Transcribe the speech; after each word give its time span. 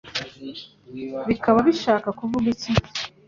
Bikaba 1.29 1.59
bishaka 1.67 2.09
kuvuga 2.19 2.45
icyi 2.53 2.71